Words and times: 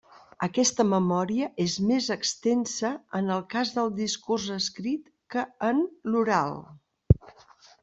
Aquesta 0.45 0.85
memòria 0.93 1.49
és 1.65 1.75
més 1.89 2.07
extensa 2.15 2.91
en 3.21 3.29
el 3.37 3.45
cas 3.53 3.75
del 3.77 3.93
discurs 4.01 4.49
escrit 4.57 5.15
que 5.37 5.47
en 5.71 5.87
l'oral. 6.11 6.61